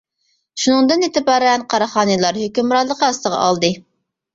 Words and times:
شۇندىن 0.63 1.05
ئېتىبارەن 1.09 1.67
قاراخانىيلار 1.75 2.43
ھۆكۈمرانلىقى 2.45 3.11
ئاستىغا 3.13 3.49
ئالدى. 3.49 3.77